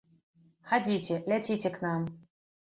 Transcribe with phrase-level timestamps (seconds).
[0.71, 2.11] Хадзіце, ляціце к нам!